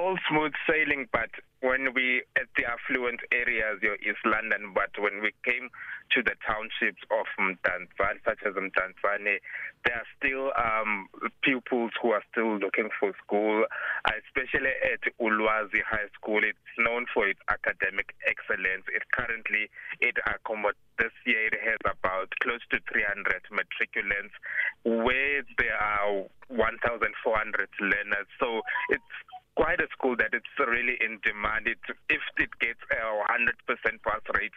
all 0.00 0.16
smooth 0.28 0.52
sailing, 0.64 1.06
but 1.12 1.28
when 1.60 1.92
we 1.92 2.24
at 2.40 2.48
the 2.56 2.64
affluent 2.64 3.20
areas, 3.32 3.82
your 3.82 3.96
East 3.96 4.24
London, 4.24 4.72
but 4.72 4.88
when 4.96 5.20
we 5.20 5.32
came 5.44 5.68
to 6.16 6.22
the 6.24 6.32
townships 6.40 7.04
of 7.12 7.28
Mtanzane, 7.36 8.16
such 8.24 8.40
as 8.48 8.56
Mtanzane, 8.56 9.36
there 9.84 9.96
are 10.00 10.08
still 10.16 10.52
um, 10.56 11.08
pupils 11.42 11.92
who 12.00 12.16
are 12.16 12.24
still 12.32 12.56
looking 12.56 12.88
for 12.98 13.12
school, 13.22 13.64
especially 14.08 14.72
at 14.88 15.04
Ulwazi 15.20 15.84
High 15.84 16.08
School. 16.16 16.40
It's 16.42 16.74
known 16.78 17.04
for 17.12 17.28
its 17.28 17.40
academic 17.52 18.16
excellence. 18.24 18.88
It 18.88 19.04
currently 19.12 19.68
it 20.00 20.16
accommodates 20.24 20.80
this 21.00 21.12
year 21.24 21.48
it 21.48 21.56
has 21.64 21.80
about 21.84 22.28
close 22.44 22.60
to 22.70 22.78
300 22.92 23.24
matriculants, 23.48 24.36
where 24.84 25.42
there 25.56 25.76
are 25.80 26.28
1,400 26.48 27.68
learners. 27.80 28.28
So 28.38 28.60
it's 28.90 29.12
quite 29.60 29.76
a 29.76 29.88
school 29.92 30.16
that 30.16 30.32
it's 30.32 30.48
really 30.56 30.96
in 31.04 31.20
demand. 31.20 31.68
It, 31.68 31.84
if 32.08 32.24
it 32.40 32.48
gets 32.64 32.80
a 32.88 33.04
100% 33.28 33.60
pass 34.00 34.24
rate 34.32 34.56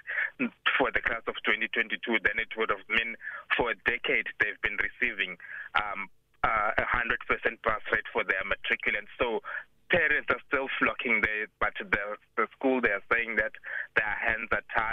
for 0.80 0.96
the 0.96 1.04
class 1.04 1.28
of 1.28 1.36
2022, 1.44 2.00
then 2.24 2.40
it 2.40 2.56
would 2.56 2.72
have 2.72 2.88
been 2.88 3.20
for 3.52 3.76
a 3.76 3.78
decade 3.84 4.32
they've 4.40 4.64
been 4.64 4.80
receiving 4.80 5.36
um, 5.76 6.08
uh, 6.48 6.72
a 6.80 6.86
100% 6.88 7.20
pass 7.68 7.84
rate 7.92 8.08
for 8.16 8.24
their 8.24 8.48
matriculants. 8.48 9.12
So 9.20 9.44
parents 9.92 10.32
are 10.32 10.40
still 10.48 10.72
flocking 10.80 11.20
there, 11.20 11.52
but 11.60 11.76
the, 11.84 12.16
the 12.40 12.48
school 12.56 12.80
they 12.80 12.96
are 12.96 13.04
saying 13.12 13.36
that 13.44 13.52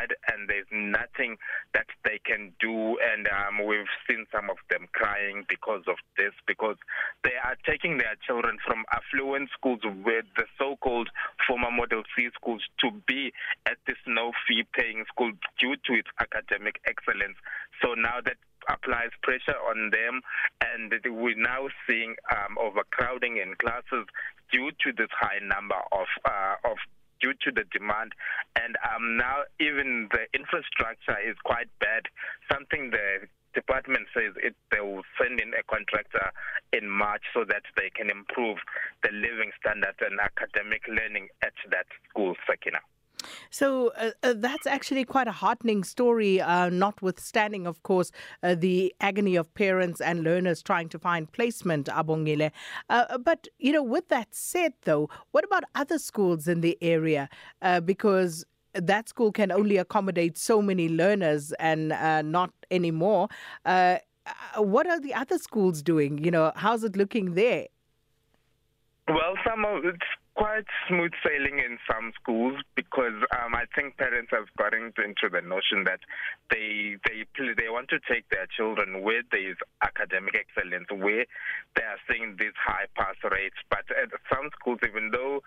tied 0.00 0.14
and 0.32 0.48
there's 0.48 0.66
nothing 0.72 1.36
that 1.74 1.86
they 2.04 2.20
can 2.24 2.52
do. 2.60 2.98
And 2.98 3.28
um, 3.28 3.66
we've 3.66 3.90
seen 4.08 4.26
some 4.34 4.50
of 4.50 4.56
them 4.70 4.88
crying 4.92 5.44
because 5.48 5.82
of 5.88 5.96
this, 6.16 6.32
because 6.46 6.76
they 7.24 7.36
are 7.42 7.56
taking 7.66 7.98
their 7.98 8.16
children 8.26 8.58
from 8.66 8.84
affluent 8.92 9.50
schools 9.56 9.80
with 9.84 10.24
the 10.36 10.44
so-called 10.58 11.08
former 11.46 11.70
Model 11.70 12.02
C 12.16 12.28
schools 12.34 12.62
to 12.80 12.90
be 13.06 13.32
at 13.66 13.76
this 13.86 13.98
no-fee 14.06 14.64
paying 14.74 15.04
school 15.08 15.32
due 15.58 15.76
to 15.76 15.92
its 15.92 16.08
academic 16.20 16.80
excellence. 16.86 17.36
So 17.82 17.94
now 17.94 18.20
that 18.24 18.36
applies 18.68 19.10
pressure 19.22 19.56
on 19.68 19.90
them, 19.90 20.20
and 20.60 20.92
we're 21.06 21.36
now 21.36 21.68
seeing 21.88 22.14
um, 22.30 22.58
overcrowding 22.60 23.38
in 23.38 23.54
classes 23.56 24.06
due 24.52 24.70
to 24.84 24.92
this 24.92 25.08
high 25.18 25.40
number 25.42 25.80
of 25.92 26.06
uh, 26.24 26.70
of 26.70 26.76
due 27.20 27.34
to 27.44 27.50
the 27.52 27.64
demand. 27.72 28.12
And 28.56 28.76
um, 28.84 29.16
now 29.16 29.44
even 29.60 30.08
the 30.10 30.26
infrastructure 30.34 31.16
is 31.20 31.36
quite 31.44 31.68
bad. 31.80 32.08
Something 32.50 32.90
the 32.90 33.28
department 33.54 34.06
says 34.14 34.32
it 34.42 34.54
they 34.70 34.80
will 34.80 35.02
send 35.20 35.40
in 35.40 35.52
a 35.54 35.62
contractor 35.66 36.30
in 36.72 36.88
March 36.88 37.22
so 37.34 37.44
that 37.44 37.62
they 37.76 37.90
can 37.90 38.10
improve 38.10 38.58
the 39.02 39.10
living 39.10 39.50
standard 39.58 39.94
and 40.00 40.20
academic 40.20 40.82
learning 40.86 41.28
at 41.42 41.54
that 41.70 41.86
school 42.08 42.34
Sakina. 42.46 42.78
So 43.50 43.92
uh, 43.96 44.10
uh, 44.22 44.34
that's 44.36 44.66
actually 44.66 45.04
quite 45.04 45.28
a 45.28 45.32
heartening 45.32 45.84
story, 45.84 46.40
uh, 46.40 46.68
notwithstanding, 46.70 47.66
of 47.66 47.82
course, 47.82 48.10
uh, 48.42 48.54
the 48.54 48.94
agony 49.00 49.36
of 49.36 49.52
parents 49.54 50.00
and 50.00 50.22
learners 50.22 50.62
trying 50.62 50.88
to 50.90 50.98
find 50.98 51.30
placement, 51.30 51.86
Abongile. 51.86 52.50
Uh, 52.88 53.18
but, 53.18 53.48
you 53.58 53.72
know, 53.72 53.82
with 53.82 54.08
that 54.08 54.28
said, 54.34 54.72
though, 54.84 55.08
what 55.32 55.44
about 55.44 55.64
other 55.74 55.98
schools 55.98 56.48
in 56.48 56.60
the 56.60 56.78
area? 56.80 57.28
Uh, 57.62 57.80
because 57.80 58.44
that 58.74 59.08
school 59.08 59.32
can 59.32 59.50
only 59.50 59.76
accommodate 59.76 60.38
so 60.38 60.62
many 60.62 60.88
learners 60.88 61.52
and 61.58 61.92
uh, 61.92 62.22
not 62.22 62.52
anymore. 62.70 63.28
Uh, 63.64 63.96
uh 64.26 64.62
what 64.62 64.86
are 64.86 65.00
the 65.00 65.14
other 65.14 65.38
schools 65.38 65.82
doing? 65.82 66.18
You 66.18 66.30
know, 66.30 66.52
how's 66.54 66.84
it 66.84 66.96
looking 66.96 67.34
there? 67.34 67.66
Well, 69.08 69.34
some 69.44 69.64
of 69.64 69.84
it's 69.84 70.06
quite 70.40 70.64
smooth 70.88 71.12
sailing 71.20 71.58
in 71.58 71.76
some 71.84 72.12
schools 72.16 72.56
because 72.74 73.12
um, 73.36 73.54
I 73.54 73.64
think 73.76 73.98
parents 73.98 74.30
have 74.32 74.48
gotten 74.56 74.88
into 74.96 75.28
the 75.28 75.44
notion 75.44 75.84
that 75.84 76.00
they 76.48 76.96
they 77.40 77.54
they 77.56 77.68
want 77.68 77.88
to 77.90 78.00
take 78.10 78.28
their 78.28 78.46
children 78.46 79.02
where 79.02 79.22
there 79.30 79.50
is 79.50 79.56
academic 79.82 80.34
excellence, 80.36 80.86
where 80.90 81.24
they 81.76 81.82
are 81.82 82.00
seeing 82.10 82.36
these 82.38 82.56
high 82.58 82.86
pass 82.96 83.16
rates. 83.24 83.56
But 83.68 83.84
at 83.90 84.10
some 84.28 84.50
schools, 84.58 84.80
even 84.86 85.10
though 85.10 85.42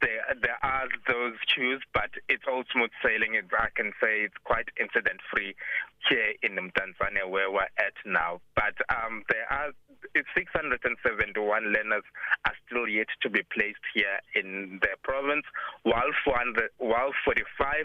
there 0.00 0.24
there 0.42 0.58
are 0.62 0.88
those 1.08 1.36
queues, 1.54 1.82
but 1.92 2.10
it's 2.28 2.44
all 2.48 2.64
smooth 2.72 2.90
sailing. 3.04 3.34
It, 3.34 3.46
I 3.52 3.68
can 3.74 3.92
say 4.00 4.24
it's 4.24 4.36
quite 4.44 4.68
incident 4.80 5.20
free 5.32 5.54
here 6.08 6.34
in 6.42 6.56
Tanzania 6.56 7.28
where 7.28 7.50
we're 7.50 7.72
at 7.78 7.96
now. 8.04 8.40
But 8.54 8.76
um, 8.88 9.22
there 9.28 9.46
are 9.52 9.72
671 10.34 11.64
learners 11.64 12.04
are 12.46 12.56
still 12.66 12.88
yet 12.88 13.08
to 13.22 13.28
be 13.28 13.42
placed 13.52 13.84
here 13.94 14.18
in 14.34 14.80
the 14.82 14.96
province, 15.02 15.44
while 15.82 16.10
400, 16.24 16.70
while 16.78 17.12
45 17.24 17.84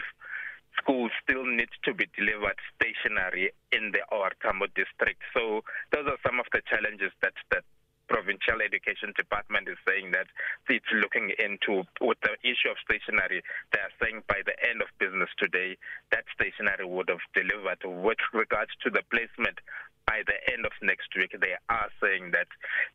schools 0.78 1.12
still 1.24 1.46
need 1.46 1.70
to 1.84 1.94
be 1.94 2.08
delivered 2.18 2.58
stationary 2.76 3.52
in 3.72 3.92
the 3.92 4.04
Ortamo 4.12 4.68
district. 4.76 5.22
So 5.34 5.62
those 5.92 6.08
are 6.08 6.20
some 6.26 6.40
of 6.40 6.46
the 6.52 6.62
challenges 6.70 7.12
that 7.22 7.34
that 7.52 7.64
provincial 8.08 8.62
education 8.62 9.14
department 9.18 9.68
is 9.68 9.78
saying 9.88 10.12
that 10.12 10.28
it's 10.70 10.86
looking 10.94 11.34
into 11.42 11.84
with 12.02 12.18
the 12.22 12.38
issue 12.46 12.70
of 12.70 12.78
stationary 12.86 13.42
they 13.74 13.82
are 13.82 13.96
saying 14.02 14.22
by 14.30 14.42
the 14.46 14.54
end 14.62 14.82
of 14.82 14.90
business 15.02 15.30
today 15.42 15.78
that 16.12 16.24
stationary 16.34 16.86
would 16.86 17.10
have 17.10 17.24
delivered 17.34 17.82
with 17.82 18.22
regards 18.34 18.72
to 18.84 18.90
the 18.90 19.02
placement 19.10 19.58
by 20.08 20.22
the 20.26 20.38
end 20.54 20.66
of 20.66 20.72
next 20.82 21.10
week 21.16 21.34
they 21.40 21.58
are 21.70 21.90
saying 22.02 22.32
that 22.32 22.48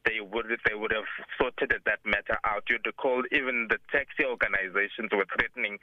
they 0.05 0.21
would 0.21 0.47
they 0.67 0.75
would 0.75 0.93
have 0.93 1.09
sorted 1.39 1.73
that 1.85 2.01
matter 2.05 2.39
out. 2.45 2.65
You'd 2.69 2.87
recall 2.87 3.23
even 3.33 3.69
the 3.69 3.79
taxi 3.91 4.25
organizations 4.25 5.11
were 5.13 5.27
threatening 5.37 5.79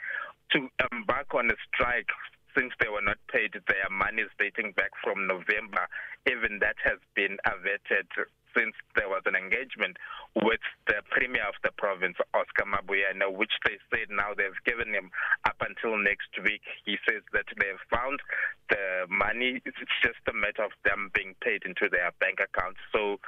to 0.51 0.69
embark 0.91 1.33
on 1.35 1.51
a 1.51 1.57
strike 1.67 2.09
since 2.57 2.73
they 2.79 2.89
were 2.89 3.05
not 3.05 3.17
paid 3.31 3.53
their 3.53 3.89
money 3.91 4.23
dating 4.39 4.73
back 4.73 4.91
from 5.03 5.27
November. 5.27 5.85
Even 6.25 6.59
that 6.59 6.75
has 6.83 6.97
been 7.15 7.37
averted. 7.45 8.07
Since 8.55 8.75
there 8.95 9.09
was 9.09 9.23
an 9.25 9.35
engagement 9.35 9.97
with 10.35 10.61
the 10.87 11.01
premier 11.09 11.43
of 11.47 11.55
the 11.63 11.71
province, 11.77 12.17
Oscar 12.33 12.65
Mabuyana, 12.65 13.31
which 13.31 13.53
they 13.65 13.77
said 13.89 14.09
now 14.09 14.33
they've 14.35 14.63
given 14.65 14.93
him 14.93 15.09
up 15.45 15.57
until 15.61 15.97
next 15.97 16.29
week. 16.43 16.61
He 16.85 16.97
says 17.07 17.23
that 17.33 17.45
they've 17.57 17.85
found 17.89 18.19
the 18.69 19.07
money. 19.09 19.61
It's 19.65 19.77
just 20.03 20.21
a 20.29 20.33
matter 20.33 20.63
of 20.63 20.71
them 20.85 21.11
being 21.13 21.35
paid 21.41 21.63
into 21.65 21.89
their 21.89 22.11
bank 22.19 22.39
accounts. 22.39 22.79
So 22.93 23.19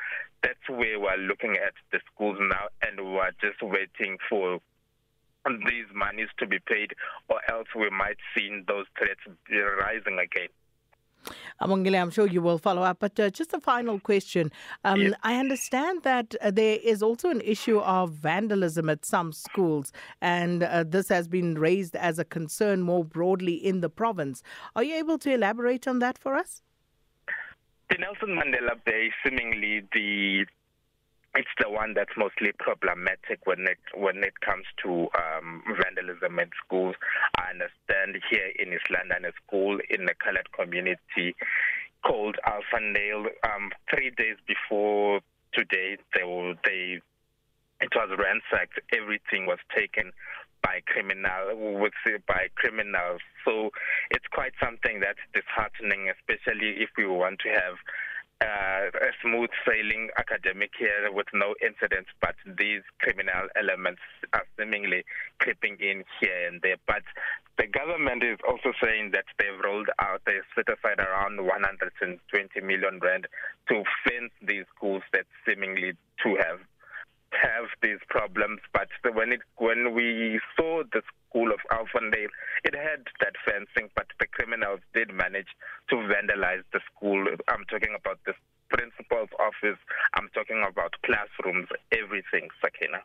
that's 0.43 0.67
where 0.69 0.99
we're 0.99 1.17
looking 1.17 1.57
at 1.57 1.73
the 1.91 1.99
schools 2.13 2.37
now, 2.39 2.69
and 2.85 3.13
we're 3.13 3.31
just 3.41 3.61
waiting 3.61 4.17
for 4.29 4.59
these 5.65 5.87
monies 5.95 6.29
to 6.37 6.45
be 6.45 6.59
paid, 6.59 6.93
or 7.29 7.39
else 7.49 7.67
we 7.75 7.89
might 7.89 8.17
see 8.35 8.61
those 8.67 8.85
threats 8.97 9.21
rising 9.49 10.19
again. 10.19 10.49
Amongile, 11.59 11.95
I'm 11.95 12.09
sure 12.11 12.27
you 12.27 12.41
will 12.41 12.57
follow 12.57 12.83
up. 12.83 12.97
But 12.99 13.19
uh, 13.19 13.29
just 13.29 13.53
a 13.53 13.59
final 13.59 13.99
question. 13.99 14.51
Um, 14.83 15.01
yes. 15.01 15.13
I 15.23 15.35
understand 15.35 16.03
that 16.03 16.35
uh, 16.41 16.51
there 16.51 16.79
is 16.83 17.03
also 17.03 17.29
an 17.29 17.41
issue 17.41 17.79
of 17.79 18.11
vandalism 18.11 18.89
at 18.89 19.05
some 19.05 19.33
schools, 19.33 19.91
and 20.21 20.63
uh, 20.63 20.83
this 20.87 21.09
has 21.09 21.27
been 21.27 21.55
raised 21.55 21.95
as 21.95 22.19
a 22.19 22.25
concern 22.25 22.81
more 22.81 23.03
broadly 23.03 23.53
in 23.53 23.81
the 23.81 23.89
province. 23.89 24.43
Are 24.75 24.83
you 24.83 24.95
able 24.95 25.17
to 25.19 25.33
elaborate 25.33 25.87
on 25.87 25.99
that 25.99 26.17
for 26.17 26.35
us? 26.35 26.61
The 27.89 27.97
Nelson 27.97 28.29
Mandela 28.29 28.75
Bay, 28.85 29.11
seemingly 29.23 29.81
the 29.93 30.45
it's 31.39 31.55
the 31.57 31.69
one 31.69 31.93
that's 31.95 32.11
mostly 32.17 32.51
problematic 32.59 33.39
when 33.45 33.63
it 33.63 33.79
when 33.95 34.17
it 34.27 34.35
comes 34.41 34.65
to 34.83 35.07
um, 35.15 35.63
vandalism 35.79 36.37
in 36.37 36.49
schools. 36.65 36.95
I 37.37 37.55
understand 37.55 38.21
here 38.29 38.51
in 38.59 38.73
East 38.73 38.91
London, 38.91 39.23
a 39.23 39.31
school 39.47 39.79
in 39.89 40.03
the 40.03 40.15
colored 40.21 40.51
community 40.51 41.37
called 42.03 42.35
Alphandale. 42.45 43.31
Um, 43.47 43.71
three 43.89 44.11
days 44.11 44.35
before 44.45 45.21
today, 45.53 45.95
they 46.13 46.25
were, 46.27 46.55
they 46.65 46.99
it 47.79 47.91
was 47.95 48.09
ransacked. 48.19 48.81
Everything 48.91 49.45
was 49.45 49.59
taken 49.73 50.11
by 50.61 50.81
criminal 50.87 51.79
with 51.79 51.95
by 52.27 52.51
criminals. 52.55 53.21
So 53.45 53.71
it's 54.11 54.27
quite 54.27 54.51
something 54.61 54.99
that's 54.99 55.23
disheartening, 55.31 56.11
especially 56.11 56.83
if 56.83 56.89
we 56.97 57.07
want 57.07 57.39
to 57.47 57.49
have 57.49 57.79
uh, 58.41 58.87
a 58.87 59.11
smooth 59.21 59.49
sailing 59.67 60.09
academic 60.17 60.71
year 60.79 61.11
with 61.11 61.27
no 61.33 61.55
incidents, 61.61 62.09
but 62.21 62.35
these 62.45 62.81
criminal 62.99 63.47
elements 63.55 64.01
are 64.33 64.45
seemingly 64.57 65.03
creeping 65.39 65.77
in 65.79 66.03
here 66.19 66.47
and 66.47 66.61
there. 66.61 66.77
But 66.87 67.03
the 67.57 67.67
government 67.67 68.23
is 68.23 68.39
also 68.47 68.71
saying 68.81 69.11
that 69.11 69.25
they've 69.37 69.59
rolled 69.63 69.89
out, 69.99 70.21
they've 70.25 70.47
set 70.55 70.71
aside 70.71 70.99
around 70.99 71.43
120 71.43 72.61
million 72.61 72.99
rand 73.03 73.27
to 73.67 73.83
fence 74.07 74.31
these 74.41 74.65
schools 74.75 75.03
that 75.11 75.25
seemingly 75.45 75.93
to 76.23 76.35
have 76.47 76.59
have 77.31 77.69
these 77.81 77.99
problems. 78.09 78.59
But 78.73 78.89
when 79.13 79.31
it 79.33 79.41
when 79.57 79.93
we 79.93 80.39
saw 80.57 80.83
the 80.91 81.01
school 81.29 81.51
of 81.51 81.59
Alphondale, 81.71 82.33
it 82.63 82.75
had 82.75 83.05
that 83.19 83.33
fencing, 83.45 83.89
but 83.95 84.07
the 84.19 84.27
criminals 84.27 84.79
did 84.93 85.13
manage 85.13 85.47
to 85.89 85.95
vandalize 85.95 86.63
the 86.73 86.79
school. 86.93 87.25
I'm 87.47 87.65
talking 87.69 87.95
about 87.97 88.19
the 88.25 88.33
principal's 88.69 89.29
office. 89.39 89.77
I'm 90.13 90.29
talking 90.33 90.63
about 90.67 90.93
classrooms, 91.05 91.67
everything, 91.91 92.49
Sakina. 92.61 93.01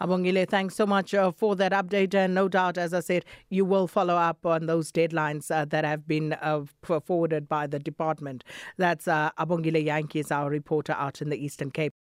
Abongile, 0.00 0.48
thanks 0.48 0.76
so 0.76 0.86
much 0.86 1.12
uh, 1.12 1.30
for 1.32 1.56
that 1.56 1.72
update. 1.72 2.14
And 2.14 2.34
no 2.34 2.48
doubt, 2.48 2.78
as 2.78 2.94
I 2.94 3.00
said, 3.00 3.24
you 3.50 3.64
will 3.64 3.86
follow 3.86 4.14
up 4.14 4.46
on 4.46 4.66
those 4.66 4.92
deadlines 4.92 5.50
uh, 5.50 5.64
that 5.66 5.84
have 5.84 6.06
been 6.06 6.34
uh, 6.34 6.62
forwarded 7.04 7.48
by 7.48 7.66
the 7.66 7.78
department. 7.78 8.44
That's 8.76 9.08
uh, 9.08 9.30
Abongile 9.38 9.84
Yankees, 9.84 10.30
our 10.30 10.48
reporter 10.48 10.92
out 10.92 11.20
in 11.20 11.30
the 11.30 11.36
Eastern 11.36 11.70
Cape. 11.70 11.94